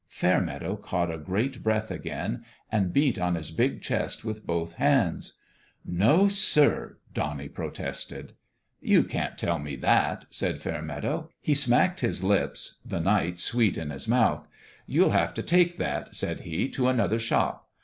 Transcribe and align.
Fairmeadow 0.07 0.77
caught 0.77 1.11
a 1.11 1.17
great 1.19 1.61
breath 1.61 1.91
again 1.91 2.43
and 2.71 2.91
beat 2.91 3.19
on 3.19 3.35
his 3.35 3.51
big 3.51 3.83
chest 3.83 4.25
with 4.25 4.47
both 4.47 4.73
hands." 4.81 5.33
No, 5.85 6.27
sir 6.27 6.95
I" 6.95 7.09
Donnie 7.13 7.47
protested. 7.49 8.33
"You 8.79 9.03
can't 9.03 9.37
tell 9.37 9.59
me 9.59 9.75
that," 9.75 10.25
said 10.31 10.59
Fairmeadow. 10.59 11.29
He 11.39 11.53
smacked 11.53 11.99
his 11.99 12.23
lips 12.23 12.79
the 12.83 12.99
night 12.99 13.39
sweet 13.39 13.77
in 13.77 13.91
his 13.91 14.07
mouth. 14.07 14.47
"You'll 14.87 15.11
have 15.11 15.35
to 15.35 15.43
take 15.43 15.77
that," 15.77 16.15
said 16.15 16.39
he, 16.39 16.67
"to 16.69 16.87
another 16.87 17.19
shop. 17.19 17.69